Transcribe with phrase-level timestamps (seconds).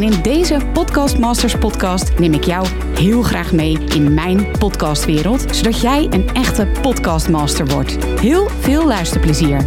[0.00, 5.56] En in deze Podcast Masters podcast neem ik jou heel graag mee in mijn podcastwereld,
[5.56, 8.04] zodat jij een echte podcastmaster wordt.
[8.04, 9.64] Heel veel luisterplezier.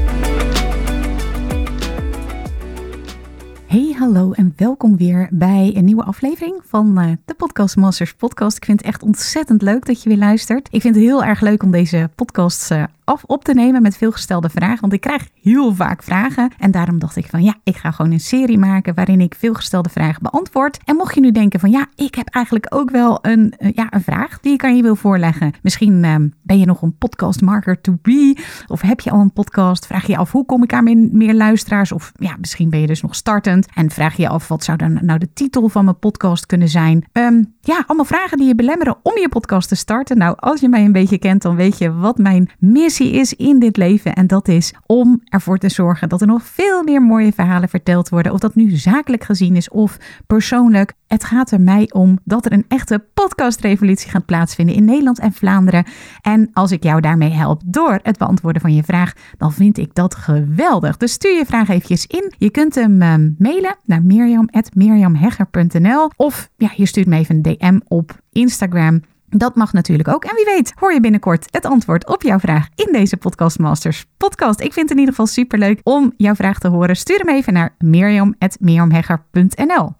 [3.65, 8.57] Hey, hallo en welkom weer bij een nieuwe aflevering van uh, de Podcast Masters podcast.
[8.57, 10.67] Ik vind het echt ontzettend leuk dat je weer luistert.
[10.71, 13.97] Ik vind het heel erg leuk om deze podcasts uh, af op te nemen met
[13.97, 14.81] veelgestelde vragen.
[14.81, 16.51] Want ik krijg heel vaak vragen.
[16.59, 19.89] En daarom dacht ik van ja, ik ga gewoon een serie maken waarin ik veelgestelde
[19.89, 20.79] vragen beantwoord.
[20.85, 23.87] En mocht je nu denken van ja, ik heb eigenlijk ook wel een, uh, ja,
[23.89, 25.53] een vraag die ik aan je wil voorleggen.
[25.61, 28.37] Misschien uh, ben je nog een podcast marker to be.
[28.67, 29.85] Of heb je al een podcast?
[29.85, 31.91] Vraag je af hoe kom ik aan meer, meer luisteraars?
[31.91, 33.67] Of ja, misschien ben je dus nog startend.
[33.73, 37.05] En vraag je af wat zou dan nou de titel van mijn podcast kunnen zijn?
[37.11, 40.17] Um, ja, allemaal vragen die je belemmeren om je podcast te starten.
[40.17, 42.49] Nou, als je mij een beetje kent, dan weet je wat mijn
[42.99, 44.13] is in dit leven.
[44.13, 48.09] En dat is om ervoor te zorgen dat er nog veel meer mooie verhalen verteld
[48.09, 48.31] worden.
[48.31, 50.93] Of dat nu zakelijk gezien is of persoonlijk.
[51.07, 55.33] Het gaat er mij om dat er een echte podcastrevolutie gaat plaatsvinden in Nederland en
[55.33, 55.85] Vlaanderen.
[56.21, 59.95] En als ik jou daarmee help door het beantwoorden van je vraag, dan vind ik
[59.95, 60.97] dat geweldig.
[60.97, 62.33] Dus stuur je vraag eventjes in.
[62.37, 67.79] Je kunt hem uh, mailen naar mirjam.mirjamhegger.nl of ja, je stuurt me even een DM
[67.87, 69.01] op Instagram.
[69.35, 70.23] Dat mag natuurlijk ook.
[70.23, 74.05] En wie weet, hoor je binnenkort het antwoord op jouw vraag in deze Podcast Masters
[74.17, 74.59] podcast.
[74.59, 76.95] Ik vind het in ieder geval superleuk om jouw vraag te horen.
[76.95, 79.93] Stuur hem even naar mirjam.mirjamhegger.nl.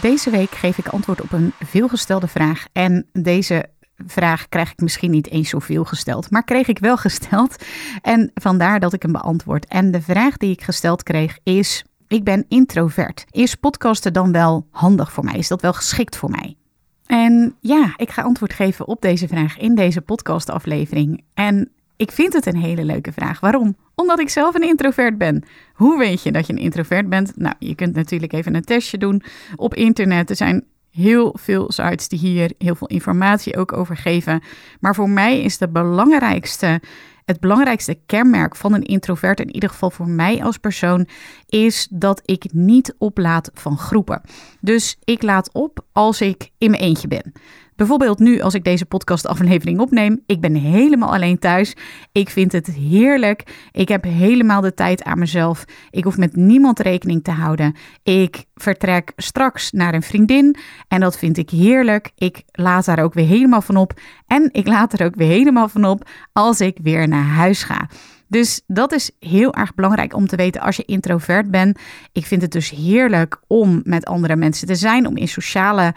[0.00, 2.66] Deze week geef ik antwoord op een veelgestelde vraag.
[2.72, 3.66] En deze
[4.06, 7.64] vraag krijg ik misschien niet eens zoveel gesteld, maar kreeg ik wel gesteld.
[8.02, 9.66] En vandaar dat ik hem beantwoord.
[9.66, 13.24] En de vraag die ik gesteld kreeg is: Ik ben introvert.
[13.30, 15.34] Is podcasten dan wel handig voor mij?
[15.34, 16.56] Is dat wel geschikt voor mij?
[17.06, 21.22] En ja, ik ga antwoord geven op deze vraag in deze podcastaflevering.
[21.34, 23.40] En ik vind het een hele leuke vraag.
[23.40, 23.76] Waarom?
[23.94, 25.44] Omdat ik zelf een introvert ben.
[25.74, 27.32] Hoe weet je dat je een introvert bent?
[27.36, 29.22] Nou, je kunt natuurlijk even een testje doen
[29.56, 30.30] op internet.
[30.30, 34.42] Er zijn heel veel sites die hier heel veel informatie ook over geven.
[34.80, 36.80] Maar voor mij is de belangrijkste,
[37.26, 41.08] het belangrijkste kenmerk van een introvert, in ieder geval voor mij als persoon,
[41.46, 44.20] is dat ik niet oplaat van groepen.
[44.60, 47.32] Dus ik laat op als ik in mijn eentje ben.
[47.76, 50.22] Bijvoorbeeld nu als ik deze podcastaflevering opneem.
[50.26, 51.76] Ik ben helemaal alleen thuis.
[52.12, 53.68] Ik vind het heerlijk.
[53.72, 55.64] Ik heb helemaal de tijd aan mezelf.
[55.90, 57.74] Ik hoef met niemand rekening te houden.
[58.02, 60.56] Ik vertrek straks naar een vriendin
[60.88, 62.10] en dat vind ik heerlijk.
[62.14, 64.00] Ik laat daar ook weer helemaal van op.
[64.26, 67.88] En ik laat er ook weer helemaal van op als ik weer naar huis ga.
[68.28, 71.78] Dus dat is heel erg belangrijk om te weten als je introvert bent.
[72.12, 75.94] Ik vind het dus heerlijk om met andere mensen te zijn, om in sociale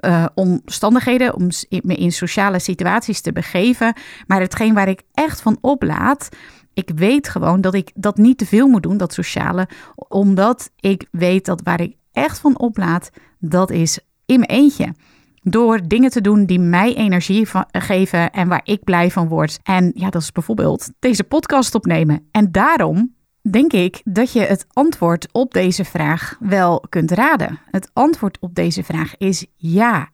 [0.00, 3.94] uh, omstandigheden, om me in sociale situaties te begeven.
[4.26, 6.28] Maar hetgeen waar ik echt van oplaat,
[6.74, 9.68] ik weet gewoon dat ik dat niet te veel moet doen, dat sociale,
[10.08, 14.94] omdat ik weet dat waar ik echt van oplaat, dat is in mijn eentje.
[15.42, 19.58] Door dingen te doen die mij energie geven en waar ik blij van word.
[19.62, 22.28] En ja, dat is bijvoorbeeld deze podcast opnemen.
[22.30, 27.60] En daarom denk ik dat je het antwoord op deze vraag wel kunt raden.
[27.70, 30.08] Het antwoord op deze vraag is ja.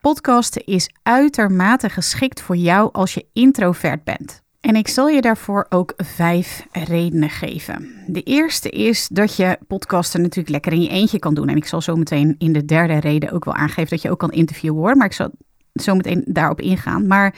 [0.00, 4.42] Podcasten is uitermate geschikt voor jou als je introvert bent.
[4.60, 7.92] En ik zal je daarvoor ook vijf redenen geven.
[8.06, 11.48] De eerste is dat je podcasten natuurlijk lekker in je eentje kan doen.
[11.48, 14.18] En ik zal zo meteen in de derde reden ook wel aangeven dat je ook
[14.18, 14.96] kan interviewen hoor.
[14.96, 15.30] Maar ik zal
[15.74, 17.06] zo meteen daarop ingaan.
[17.06, 17.34] Maar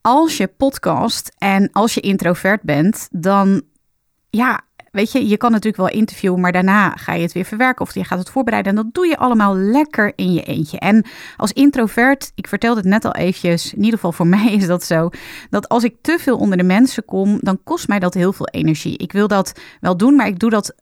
[0.00, 3.62] als je podcast en als je introvert bent, dan
[4.36, 7.84] ja, weet je, je kan natuurlijk wel interviewen, maar daarna ga je het weer verwerken
[7.84, 8.76] of je gaat het voorbereiden.
[8.76, 10.78] En dat doe je allemaal lekker in je eentje.
[10.78, 11.04] En
[11.36, 14.84] als introvert, ik vertelde het net al eventjes, in ieder geval voor mij is dat
[14.84, 15.10] zo,
[15.50, 18.48] dat als ik te veel onder de mensen kom, dan kost mij dat heel veel
[18.48, 18.98] energie.
[18.98, 20.74] Ik wil dat wel doen, maar ik doe dat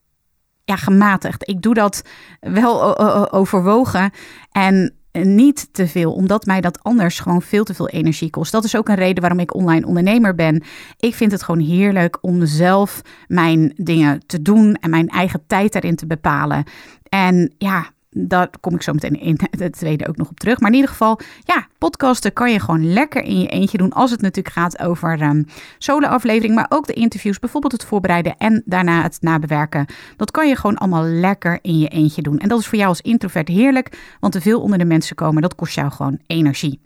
[0.65, 1.49] ja, gematigd.
[1.49, 2.03] Ik doe dat
[2.41, 2.99] wel
[3.33, 4.11] overwogen.
[4.51, 8.53] En niet te veel, omdat mij dat anders gewoon veel te veel energie kost.
[8.53, 10.63] Dat is ook een reden waarom ik online ondernemer ben.
[10.99, 15.73] Ik vind het gewoon heerlijk om zelf mijn dingen te doen en mijn eigen tijd
[15.73, 16.65] daarin te bepalen.
[17.09, 20.61] En ja, daar kom ik zo meteen in het tweede ook nog op terug.
[20.61, 23.93] Maar in ieder geval, ja, podcasten kan je gewoon lekker in je eentje doen.
[23.93, 25.47] Als het natuurlijk gaat over um,
[25.79, 29.87] solo-aflevering, maar ook de interviews, bijvoorbeeld het voorbereiden en daarna het nabewerken.
[30.17, 32.39] Dat kan je gewoon allemaal lekker in je eentje doen.
[32.39, 35.43] En dat is voor jou als introvert heerlijk, want te veel onder de mensen komen,
[35.43, 36.81] dat kost jou gewoon energie.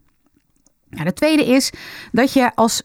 [0.90, 1.72] Nou, de tweede is
[2.12, 2.82] dat je als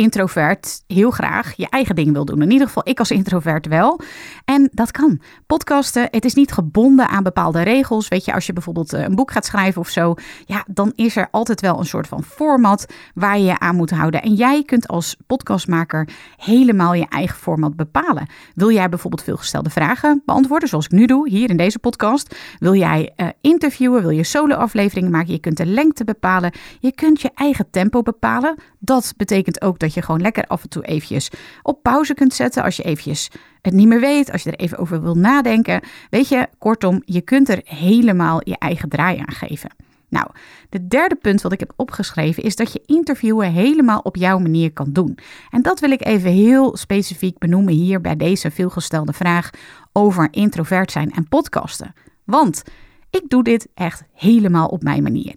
[0.00, 2.42] introvert heel graag je eigen ding wil doen.
[2.42, 4.00] In ieder geval, ik als introvert wel.
[4.44, 5.20] En dat kan.
[5.46, 8.08] Podcasten, het is niet gebonden aan bepaalde regels.
[8.08, 10.14] Weet je, als je bijvoorbeeld eh, een boek gaat schrijven of zo,
[10.46, 13.90] ja, dan is er altijd wel een soort van format waar je je aan moet
[13.90, 14.22] houden.
[14.22, 18.28] En jij kunt als podcastmaker helemaal je eigen format bepalen.
[18.54, 22.36] Wil jij bijvoorbeeld veelgestelde vragen beantwoorden, zoals ik nu doe, hier in deze podcast?
[22.58, 24.02] Wil jij uh, interviewen?
[24.02, 25.32] Wil je solo-afleveringen maken?
[25.32, 26.52] Je kunt de lengte bepalen.
[26.80, 28.54] Je kunt je eigen tempo bepalen.
[28.78, 31.30] Dat betekent ook dat je gewoon lekker af en toe eventjes
[31.62, 33.30] op pauze kunt zetten als je eventjes
[33.62, 35.80] het niet meer weet, als je er even over wil nadenken.
[36.10, 39.70] Weet je, kortom, je kunt er helemaal je eigen draai aan geven.
[40.08, 40.26] Nou,
[40.68, 44.72] de derde punt wat ik heb opgeschreven is dat je interviewen helemaal op jouw manier
[44.72, 45.18] kan doen.
[45.50, 49.50] En dat wil ik even heel specifiek benoemen hier bij deze veelgestelde vraag
[49.92, 51.94] over introvert zijn en podcasten.
[52.24, 52.62] Want
[53.10, 55.36] ik doe dit echt helemaal op mijn manier.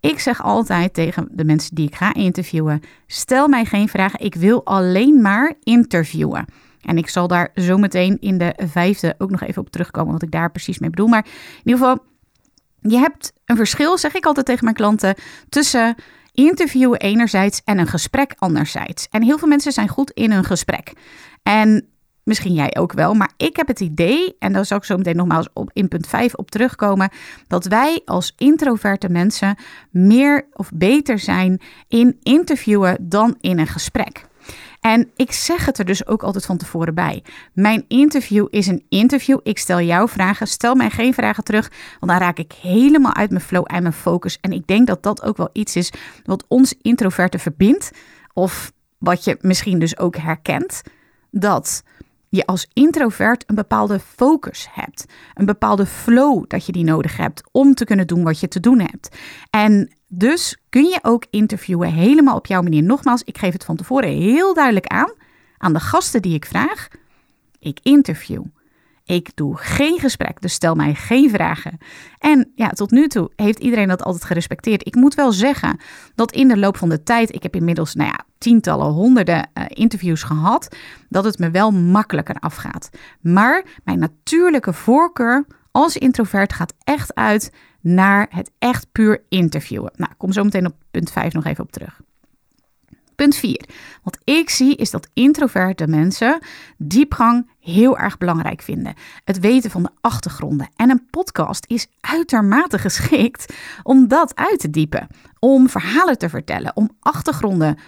[0.00, 4.34] Ik zeg altijd tegen de mensen die ik ga interviewen: stel mij geen vragen, ik
[4.34, 6.44] wil alleen maar interviewen.
[6.80, 10.22] En ik zal daar zo meteen in de vijfde ook nog even op terugkomen, wat
[10.22, 11.06] ik daar precies mee bedoel.
[11.06, 12.04] Maar in ieder geval,
[12.80, 15.14] je hebt een verschil, zeg ik altijd tegen mijn klanten,
[15.48, 15.94] tussen
[16.32, 19.06] interviewen enerzijds en een gesprek anderzijds.
[19.10, 20.92] En heel veel mensen zijn goed in een gesprek.
[21.42, 21.88] En
[22.24, 25.16] misschien jij ook wel, maar ik heb het idee, en daar zal ik zo meteen
[25.16, 27.10] nogmaals op in punt 5 op terugkomen,
[27.46, 29.56] dat wij als introverte mensen
[29.90, 34.28] meer of beter zijn in interviewen dan in een gesprek.
[34.80, 37.22] En ik zeg het er dus ook altijd van tevoren bij.
[37.52, 39.38] Mijn interview is een interview.
[39.42, 40.46] Ik stel jou vragen.
[40.46, 41.70] Stel mij geen vragen terug,
[42.00, 44.38] want dan raak ik helemaal uit mijn flow en mijn focus.
[44.40, 45.92] En ik denk dat dat ook wel iets is
[46.24, 47.90] wat ons introverte verbindt.
[48.32, 50.82] Of wat je misschien dus ook herkent.
[51.30, 51.82] Dat
[52.30, 55.04] je als introvert een bepaalde focus hebt.
[55.34, 58.60] Een bepaalde flow dat je die nodig hebt om te kunnen doen wat je te
[58.60, 59.16] doen hebt.
[59.50, 62.82] En dus kun je ook interviewen helemaal op jouw manier.
[62.82, 65.12] Nogmaals, ik geef het van tevoren heel duidelijk aan
[65.58, 66.88] aan de gasten die ik vraag.
[67.58, 68.42] Ik interview.
[69.10, 71.78] Ik doe geen gesprek, dus stel mij geen vragen.
[72.18, 74.86] En ja, tot nu toe heeft iedereen dat altijd gerespecteerd.
[74.86, 75.80] Ik moet wel zeggen
[76.14, 79.64] dat in de loop van de tijd, ik heb inmiddels, nou ja, tientallen, honderden uh,
[79.68, 80.76] interviews gehad,
[81.08, 82.90] dat het me wel makkelijker afgaat.
[83.20, 89.92] Maar mijn natuurlijke voorkeur als introvert gaat echt uit naar het echt puur interviewen.
[89.96, 92.00] Nou, kom zo meteen op punt 5 nog even op terug.
[93.20, 93.64] Punt 4.
[94.02, 96.38] Wat ik zie is dat introverte mensen
[96.78, 98.94] diepgang heel erg belangrijk vinden.
[99.24, 100.68] Het weten van de achtergronden.
[100.76, 105.06] En een podcast is uitermate geschikt om dat uit te diepen.
[105.38, 107.78] Om verhalen te vertellen, om achtergronden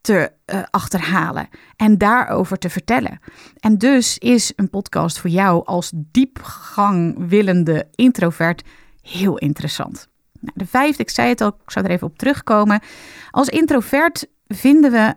[0.00, 3.18] te uh, achterhalen en daarover te vertellen.
[3.58, 8.62] En dus is een podcast voor jou als diepgang willende introvert
[9.02, 10.08] heel interessant.
[10.40, 12.80] Nou, de vijfde, ik zei het al, ik zou er even op terugkomen.
[13.30, 15.14] Als introvert vinden we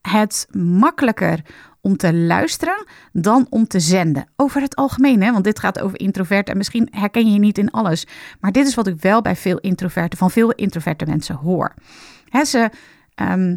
[0.00, 1.40] het makkelijker
[1.80, 4.28] om te luisteren dan om te zenden.
[4.36, 5.32] Over het algemeen, hè?
[5.32, 8.06] want dit gaat over introvert en misschien herken je je niet in alles.
[8.40, 11.74] Maar dit is wat ik wel bij veel introverten, van veel introverte mensen hoor.
[12.28, 12.70] He, ze
[13.14, 13.56] ehm,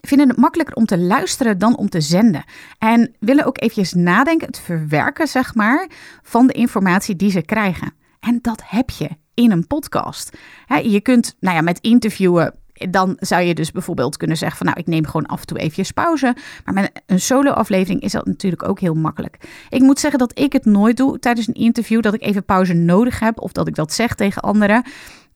[0.00, 2.44] vinden het makkelijker om te luisteren dan om te zenden.
[2.78, 5.88] En willen ook eventjes nadenken, het verwerken, zeg maar,
[6.22, 7.92] van de informatie die ze krijgen.
[8.20, 10.36] En dat heb je in een podcast.
[10.82, 14.78] je kunt, nou ja, met interviewen dan zou je dus bijvoorbeeld kunnen zeggen van nou,
[14.78, 16.36] ik neem gewoon af en toe even pauze.
[16.64, 19.36] Maar met een solo-aflevering is dat natuurlijk ook heel makkelijk.
[19.68, 22.72] Ik moet zeggen dat ik het nooit doe tijdens een interview, dat ik even pauze
[22.72, 24.84] nodig heb of dat ik dat zeg tegen anderen.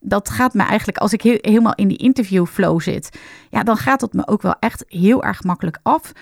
[0.01, 3.19] Dat gaat me eigenlijk, als ik helemaal in die interviewflow zit,
[3.51, 6.13] ja, dan gaat het me ook wel echt heel erg makkelijk af.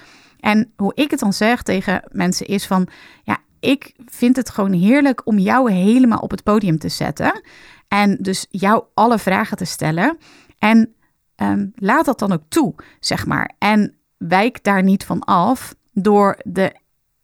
[0.40, 2.88] En hoe ik het dan zeg tegen mensen is van,
[3.22, 7.42] ja, ik vind het gewoon heerlijk om jou helemaal op het podium te zetten.
[7.88, 10.18] En dus jou alle vragen te stellen.
[10.58, 10.94] En
[11.36, 13.54] um, laat dat dan ook toe, zeg maar.
[13.58, 16.74] En wijk daar niet van af door de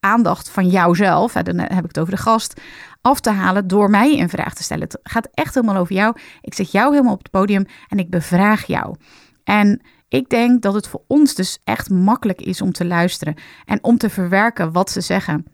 [0.00, 2.60] aandacht van jouzelf, dan heb ik het over de gast,
[3.00, 4.82] af te halen door mij een vraag te stellen.
[4.82, 6.16] Het gaat echt helemaal over jou.
[6.40, 8.96] Ik zet jou helemaal op het podium en ik bevraag jou.
[9.44, 13.84] En ik denk dat het voor ons dus echt makkelijk is om te luisteren en
[13.84, 15.46] om te verwerken wat ze zeggen.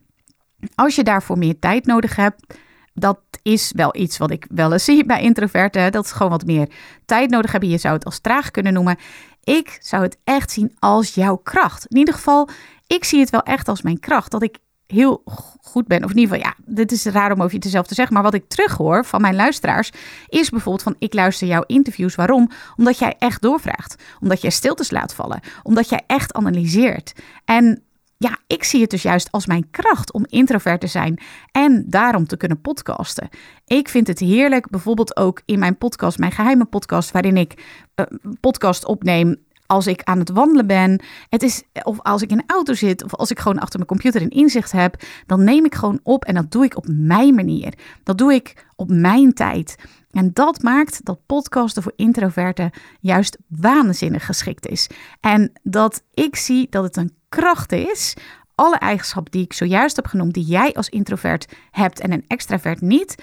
[0.74, 2.58] Als je daarvoor meer tijd nodig hebt,
[2.98, 5.92] dat is wel iets wat ik wel eens zie bij introverten.
[5.92, 6.68] Dat ze gewoon wat meer
[7.04, 7.70] tijd nodig hebben.
[7.70, 8.96] Je zou het als traag kunnen noemen.
[9.44, 11.86] Ik zou het echt zien als jouw kracht.
[11.86, 12.48] In ieder geval,
[12.86, 14.30] ik zie het wel echt als mijn kracht.
[14.30, 15.22] Dat ik heel
[15.62, 16.04] goed ben.
[16.04, 18.14] Of in ieder geval, ja, dit is raar om over je jezelf te zeggen.
[18.14, 19.90] Maar wat ik terughoor van mijn luisteraars
[20.28, 22.14] is bijvoorbeeld van ik luister jouw interviews.
[22.14, 22.50] Waarom?
[22.76, 24.02] Omdat jij echt doorvraagt.
[24.20, 25.40] Omdat jij stiltes laat vallen.
[25.62, 27.12] Omdat jij echt analyseert.
[27.44, 27.82] En
[28.18, 31.20] ja, ik zie het dus juist als mijn kracht om introvert te zijn
[31.52, 33.28] en daarom te kunnen podcasten.
[33.66, 37.54] Ik vind het heerlijk, bijvoorbeeld ook in mijn podcast, mijn geheime podcast, waarin ik
[37.94, 38.06] uh,
[38.40, 39.36] podcast opneem
[39.68, 41.02] als ik aan het wandelen ben.
[41.28, 43.04] Het is, of als ik in een auto zit.
[43.04, 45.02] Of als ik gewoon achter mijn computer een inzicht heb.
[45.26, 47.74] Dan neem ik gewoon op en dat doe ik op mijn manier.
[48.02, 49.76] Dat doe ik op mijn tijd.
[50.10, 52.70] En dat maakt dat podcasten voor introverten
[53.00, 54.86] juist waanzinnig geschikt is.
[55.20, 58.14] En dat ik zie dat het een kracht is.
[58.54, 62.80] Alle eigenschappen die ik zojuist heb genoemd, die jij als introvert hebt en een extravert
[62.80, 63.22] niet.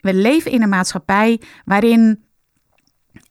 [0.00, 2.24] We leven in een maatschappij waarin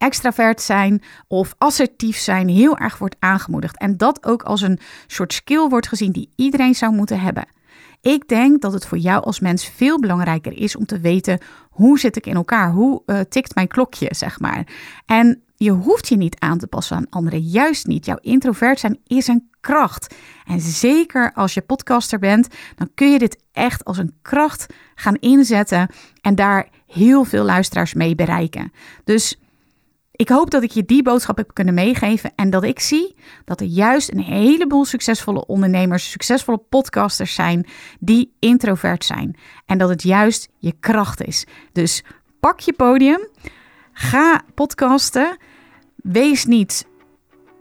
[0.02, 3.78] extravert zijn of assertief zijn heel erg wordt aangemoedigd.
[3.78, 7.48] En dat ook als een soort skill wordt gezien die iedereen zou moeten hebben.
[8.02, 11.40] Ik denk dat het voor jou als mens veel belangrijker is om te weten
[11.70, 14.68] hoe zit ik in elkaar, hoe uh, tikt mijn klokje, zeg maar.
[15.06, 18.06] En je hoeft je niet aan te passen aan anderen, juist niet.
[18.06, 20.16] Jouw introvert zijn is een kracht.
[20.46, 24.66] En zeker als je podcaster bent, dan kun je dit echt als een kracht
[24.96, 25.90] gaan inzetten
[26.22, 28.72] en daar heel veel luisteraars mee bereiken.
[29.04, 29.40] Dus
[30.22, 33.60] ik hoop dat ik je die boodschap heb kunnen meegeven en dat ik zie dat
[33.60, 37.66] er juist een heleboel succesvolle ondernemers, succesvolle podcasters zijn
[38.00, 39.36] die introvert zijn.
[39.66, 41.46] En dat het juist je kracht is.
[41.72, 42.04] Dus
[42.40, 43.28] pak je podium,
[43.94, 45.38] ga podcasten.
[45.96, 46.88] Wees niet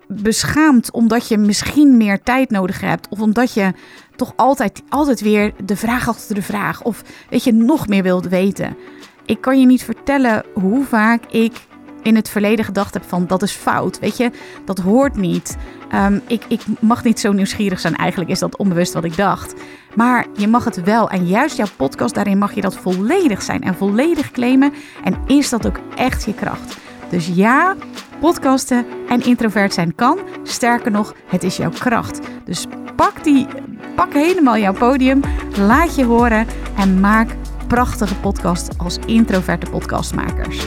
[0.09, 3.73] beschaamd omdat je misschien meer tijd nodig hebt of omdat je
[4.17, 8.29] toch altijd, altijd weer de vraag achter de vraag of weet je nog meer wilt
[8.29, 8.77] weten.
[9.25, 11.69] Ik kan je niet vertellen hoe vaak ik
[12.03, 13.99] in het verleden gedacht heb van dat is fout.
[13.99, 14.31] Weet je,
[14.65, 15.57] dat hoort niet.
[15.89, 17.97] Ehm, ik, ik mag niet zo nieuwsgierig zijn.
[17.97, 19.55] Eigenlijk is dat onbewust wat ik dacht.
[19.95, 21.11] Maar je mag het wel.
[21.11, 24.73] En juist jouw podcast, daarin mag je dat volledig zijn en volledig claimen.
[25.05, 26.77] En is dat ook echt je kracht.
[27.11, 27.77] Dus ja,
[28.21, 30.19] podcasten en introvert zijn kan.
[30.43, 32.21] Sterker nog, het is jouw kracht.
[32.45, 32.67] Dus
[32.97, 33.47] pak, die,
[33.95, 35.21] pak helemaal jouw podium.
[35.59, 40.67] Laat je horen en maak prachtige podcast als introverte podcastmakers.